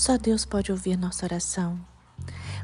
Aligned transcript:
Só 0.00 0.16
Deus 0.16 0.46
pode 0.46 0.72
ouvir 0.72 0.96
nossa 0.96 1.26
oração. 1.26 1.78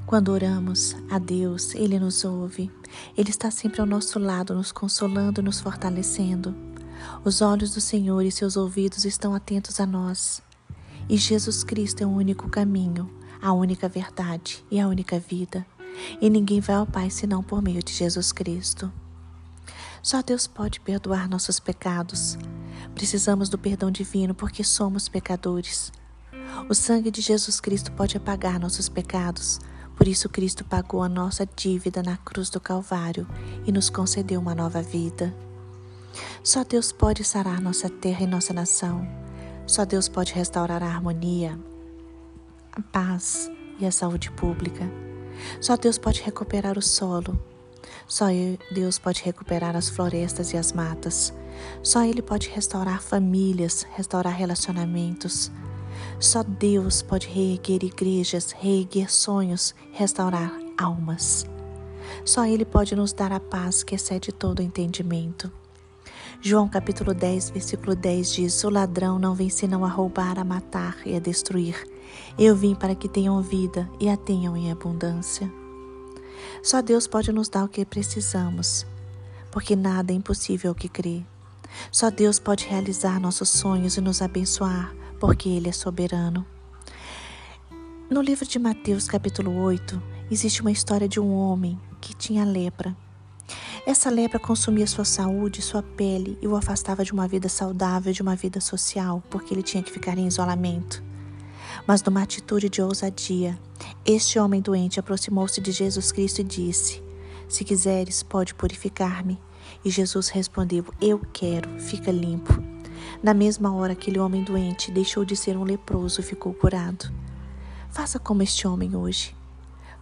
Quando 0.07 0.31
oramos 0.31 0.97
a 1.11 1.19
Deus, 1.19 1.75
Ele 1.75 1.99
nos 1.99 2.25
ouve. 2.25 2.73
Ele 3.15 3.29
está 3.29 3.51
sempre 3.51 3.79
ao 3.79 3.87
nosso 3.87 4.19
lado, 4.19 4.55
nos 4.55 4.73
consolando, 4.73 5.43
nos 5.43 5.61
fortalecendo. 5.61 6.57
Os 7.23 7.43
olhos 7.43 7.75
do 7.75 7.81
Senhor 7.83 8.23
e 8.23 8.33
seus 8.33 8.57
ouvidos 8.57 9.05
estão 9.05 9.35
atentos 9.35 9.81
a 9.81 9.85
nós. 9.85 10.41
E 11.11 11.19
Jesus 11.19 11.63
Cristo 11.63 12.03
é 12.03 12.07
o 12.07 12.11
único 12.11 12.49
caminho, 12.49 13.15
a 13.43 13.53
única 13.53 13.87
verdade 13.87 14.65
e 14.71 14.81
a 14.81 14.89
única 14.89 15.19
vida. 15.21 15.67
E 16.23 16.31
ninguém 16.31 16.61
vai 16.61 16.77
ao 16.77 16.87
Pai 16.87 17.11
senão 17.11 17.43
por 17.43 17.61
meio 17.61 17.83
de 17.83 17.93
Jesus 17.93 18.33
Cristo. 18.33 18.91
Só 20.03 20.23
Deus 20.23 20.47
pode 20.47 20.81
perdoar 20.81 21.29
nossos 21.29 21.61
pecados. 21.61 22.39
Precisamos 22.95 23.51
do 23.51 23.59
perdão 23.59 23.91
divino 23.91 24.35
porque 24.35 24.65
somos 24.65 25.07
pecadores. 25.07 25.93
O 26.69 26.75
sangue 26.75 27.11
de 27.11 27.21
Jesus 27.21 27.61
Cristo 27.61 27.93
pode 27.93 28.17
apagar 28.17 28.59
nossos 28.59 28.89
pecados. 28.89 29.61
Por 29.97 30.09
isso, 30.09 30.29
Cristo 30.29 30.65
pagou 30.65 31.03
a 31.03 31.09
nossa 31.09 31.47
dívida 31.47 32.03
na 32.03 32.17
cruz 32.17 32.51
do 32.51 32.61
Calvário 32.61 33.27
e 33.65 33.73
nos 33.73 33.89
concedeu 33.89 34.41
uma 34.41 34.55
nova 34.55 34.83
vida. 34.83 35.35
Só 36.43 36.65
Deus 36.65 36.93
pode 36.93 37.23
sarar 37.25 37.61
nossa 37.61 37.89
terra 37.89 38.25
e 38.25 38.27
nossa 38.27 38.53
nação. 38.53 39.07
Só 39.67 39.85
Deus 39.85 40.09
pode 40.09 40.33
restaurar 40.33 40.83
a 40.83 40.87
harmonia, 40.87 41.59
a 42.73 42.81
paz 42.83 43.51
e 43.79 43.87
a 43.87 43.93
saúde 43.93 44.31
pública. 44.31 44.85
Só 45.61 45.77
Deus 45.77 45.99
pode 45.99 46.23
recuperar 46.23 46.79
o 46.79 46.83
solo. 46.83 47.39
Só 48.07 48.27
Deus 48.71 48.99
pode 48.99 49.23
recuperar 49.23 49.77
as 49.77 49.89
florestas 49.89 50.53
e 50.53 50.57
as 50.57 50.73
matas. 50.73 51.33
Só 51.83 52.05
Ele 52.05 52.23
pode 52.23 52.49
restaurar 52.49 53.03
famílias, 53.03 53.87
restaurar 53.95 54.35
relacionamentos. 54.35 55.51
Só 56.19 56.43
Deus 56.43 57.03
pode 57.03 57.29
reerguer 57.29 57.85
igrejas, 57.85 58.53
reerguer 58.53 59.13
sonhos, 59.13 59.75
restaurar 59.93 60.51
almas. 60.79 61.45
Só 62.25 62.47
Ele 62.47 62.65
pode 62.65 62.97
nos 62.97 63.13
dar 63.13 63.33
a 63.33 63.41
paz 63.41 63.83
que 63.83 63.95
excede 63.95 64.33
todo 64.33 64.63
entendimento. 64.63 65.53
João 66.41 66.69
capítulo 66.69 67.13
10, 67.13 67.51
versículo 67.51 67.95
10 67.95 68.33
diz: 68.33 68.65
O 68.65 68.71
ladrão 68.71 69.19
não 69.19 69.35
vem 69.35 69.51
senão 69.51 69.85
a 69.85 69.89
roubar, 69.89 70.39
a 70.39 70.45
matar 70.45 70.97
e 71.05 71.15
a 71.15 71.19
destruir. 71.19 71.87
Eu 72.39 72.57
vim 72.57 72.75
para 72.75 72.95
que 72.95 73.09
tenham 73.09 73.41
vida 73.43 73.89
e 74.01 74.09
a 74.09 74.17
tenham 74.17 74.57
em 74.57 74.71
abundância. 74.71 75.51
Só 76.63 76.81
Deus 76.81 77.07
pode 77.07 77.31
nos 77.31 77.49
dar 77.49 77.65
o 77.65 77.69
que 77.69 77.85
precisamos, 77.85 78.87
porque 79.51 79.77
nada 79.77 80.13
é 80.13 80.17
impossível 80.17 80.71
ao 80.71 80.75
que 80.75 80.89
crê. 80.89 81.23
Só 81.93 82.11
Deus 82.11 82.39
pode 82.39 82.67
realizar 82.67 83.21
nossos 83.21 83.51
sonhos 83.51 83.97
e 83.97 84.01
nos 84.01 84.23
abençoar, 84.23 84.95
porque 85.19 85.49
Ele 85.49 85.69
é 85.69 85.73
soberano. 85.73 86.47
No 88.09 88.21
livro 88.23 88.47
de 88.47 88.59
Mateus, 88.59 89.09
capítulo 89.09 89.57
8, 89.57 90.01
existe 90.31 90.61
uma 90.61 90.71
história 90.71 91.09
de 91.09 91.19
um 91.19 91.35
homem 91.35 91.79
que 92.01 92.15
tinha 92.15 92.45
lepra. 92.45 92.97
Essa 93.85 94.11
lepra 94.11 94.39
consumia 94.39 94.87
sua 94.87 95.05
saúde, 95.05 95.63
sua 95.63 95.83
pele 95.83 96.39
e 96.41 96.47
o 96.47 96.57
afastava 96.57 97.05
de 97.05 97.13
uma 97.13 97.27
vida 97.27 97.49
saudável, 97.49 98.13
de 98.13 98.23
uma 98.23 98.37
vida 98.37 98.61
social, 98.61 99.23
porque 99.31 99.53
ele 99.55 99.63
tinha 99.63 99.83
que 99.83 99.93
ficar 99.93 100.19
em 100.19 100.27
isolamento. 100.27 101.03
Mas 101.87 102.03
numa 102.03 102.23
atitude 102.23 102.69
de 102.69 102.83
ousadia, 102.83 103.59
este 104.05 104.39
homem 104.39 104.61
doente 104.61 104.99
aproximou-se 104.99 105.61
de 105.61 105.73
Jesus 105.73 106.11
Cristo 106.11 106.41
e 106.41 106.45
disse: 106.45 107.03
Se 107.49 107.65
quiseres, 107.65 108.23
pode 108.23 108.55
purificar-me. 108.55 109.39
E 109.85 109.91
Jesus 109.91 110.29
respondeu: 110.29 110.85
Eu 111.01 111.21
quero, 111.33 111.69
fica 111.79 112.11
limpo. 112.11 112.66
Na 113.23 113.35
mesma 113.35 113.75
hora, 113.75 113.93
aquele 113.93 114.19
homem 114.19 114.43
doente 114.43 114.91
deixou 114.91 115.25
de 115.25 115.37
ser 115.37 115.57
um 115.57 115.65
leproso 115.65 116.21
e 116.21 116.25
ficou 116.25 116.53
curado. 116.55 117.13
Faça 117.91 118.19
como 118.19 118.43
este 118.43 118.67
homem 118.67 118.95
hoje. 118.95 119.35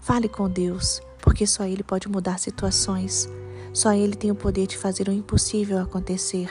Fale 0.01 0.29
com 0.29 0.49
Deus, 0.49 1.01
porque 1.23 1.47
só 1.47 1.65
Ele 1.65 1.83
pode 1.83 2.09
mudar 2.09 2.39
situações. 2.39 3.29
Só 3.73 3.93
Ele 3.93 4.15
tem 4.15 4.31
o 4.31 4.35
poder 4.35 4.67
de 4.67 4.77
fazer 4.77 5.09
o 5.09 5.13
impossível 5.13 5.79
acontecer, 5.79 6.51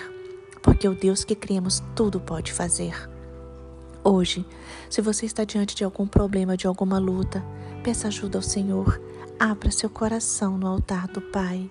porque 0.62 0.88
o 0.88 0.96
Deus 0.96 1.24
que 1.24 1.36
cremos 1.36 1.82
tudo 1.96 2.20
pode 2.20 2.52
fazer. 2.52 3.10
Hoje, 4.04 4.46
se 4.90 5.02
você 5.02 5.26
está 5.26 5.46
diante 5.46 5.76
de 5.76 5.84
algum 5.84 6.06
problema, 6.06 6.58
de 6.58 6.68
alguma 6.68 7.00
luta, 7.00 7.44
peça 7.84 8.08
ajuda 8.08 8.38
ao 8.38 8.42
Senhor. 8.42 9.02
Abra 9.40 9.72
seu 9.72 9.90
coração 9.90 10.58
no 10.58 10.68
altar 10.68 11.08
do 11.08 11.22
Pai. 11.22 11.70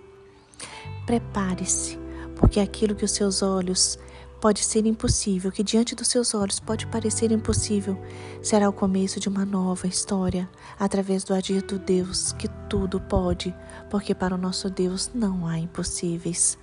Prepare-se, 1.05 1.99
porque 2.37 2.61
aquilo 2.61 2.95
que 2.95 3.05
os 3.05 3.11
seus 3.11 3.43
olhos 3.43 3.99
pode 4.43 4.65
ser 4.65 4.85
impossível, 4.87 5.53
que 5.53 5.63
diante 5.63 5.95
dos 5.95 6.09
seus 6.09 6.35
olhos 6.35 6.59
pode 6.59 6.89
parecer 6.89 7.31
impossível, 7.31 7.97
será 8.43 8.69
o 8.69 8.73
começo 8.73 9.21
de 9.21 9.29
uma 9.29 9.47
nova 9.47 9.87
história, 9.87 10.51
através 10.77 11.23
do 11.23 11.33
agir 11.33 11.63
do 11.63 11.79
Deus 11.79 12.33
que 12.33 12.49
tudo 12.69 13.01
pode, 13.01 13.55
porque 13.89 14.13
para 14.17 14.35
o 14.35 14.39
nosso 14.39 14.69
Deus 14.69 15.13
não 15.15 15.47
há 15.47 15.61
impossíveis. 15.61 16.59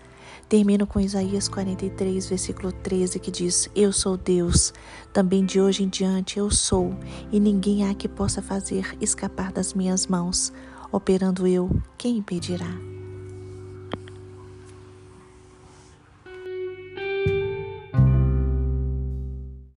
Termino 0.50 0.86
com 0.86 1.00
Isaías 1.00 1.48
43, 1.48 2.28
versículo 2.28 2.74
13, 2.74 3.18
que 3.18 3.32
diz: 3.32 3.70
Eu 3.74 3.94
sou 3.94 4.18
Deus, 4.18 4.74
também 5.14 5.46
de 5.46 5.62
hoje 5.62 5.84
em 5.84 5.88
diante 5.88 6.38
eu 6.38 6.52
sou, 6.52 6.94
e 7.32 7.40
ninguém 7.40 7.90
há 7.90 7.94
que 7.94 8.10
possa 8.10 8.42
fazer 8.42 8.94
escapar 9.00 9.54
das 9.54 9.74
minhas 9.74 10.06
mãos. 10.06 10.52
Operando 10.92 11.48
eu, 11.48 11.70
quem 11.98 12.18
impedirá? 12.18 12.99